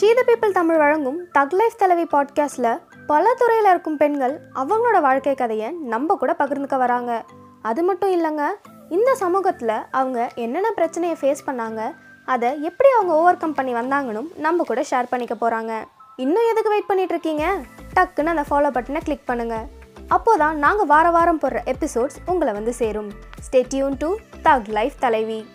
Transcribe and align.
ஷீத 0.00 0.22
people 0.26 0.52
Tamil 0.52 0.76
வழங்கும் 0.76 1.24
தக் 1.38 1.50
life 1.50 1.78
தலைவி 1.78 2.02
பாட்காஸ்டில் 2.02 2.80
பல 3.06 3.34
துறையில் 3.34 3.70
இருக்கும் 3.70 3.96
பெண்கள் 3.96 4.40
அவங்களோட 4.54 5.00
வாழ்க்கை 5.00 5.34
கதையை 5.34 5.70
நம்ம 5.70 6.14
கூட 6.14 6.34
பகிர்ந்துக்க 6.38 6.78
வராங்க. 6.78 7.24
அது 7.62 7.82
மட்டும் 7.82 8.10
இல்லைங்க 8.10 8.46
இந்த 8.88 9.14
சமூகத்தில் 9.14 9.72
அவங்க 9.90 10.30
என்னென்ன 10.34 10.70
பிரச்சனையை 10.70 11.18
ஃபேஸ் 11.20 11.48
பண்ணாங்க 11.48 11.94
அதை 12.24 12.62
எப்படி 12.62 12.88
அவங்க 12.90 13.14
ஓவர் 13.14 13.36
கம் 13.36 13.54
பண்ணி 13.54 13.74
வந்தாங்கன்னு 13.74 14.36
நம்ம 14.36 14.62
கூட 14.62 14.84
ஷேர் 14.90 15.10
பண்ணிக்க 15.10 15.34
போகிறாங்க 15.34 15.84
இன்னும் 16.16 16.48
எதுக்கு 16.50 16.68
வெயிட் 16.68 16.86
பண்ணிட்டு 16.86 17.14
இருக்கீங்க? 17.14 17.56
டக்குன்னு 17.96 18.24
அந்த 18.24 18.44
ஃபாலோ 18.50 18.72
பட்டனை 18.72 19.00
கிளிக் 19.04 19.28
பண்ணுங்கள் 19.28 19.64
அப்போதான் 20.10 20.52
நாங்கள் 20.52 20.86
வார 20.86 21.10
வாரம் 21.10 21.40
போடுற 21.40 21.58
எபிசோட்ஸ் 21.64 22.16
உங்களை 22.26 22.52
வந்து 22.52 22.72
சேரும். 22.72 23.10
Stay 23.50 23.64
tune 23.68 23.94
to 23.98 24.16
thug 24.44 24.68
life 24.68 24.92
தலைவி. 24.98 25.46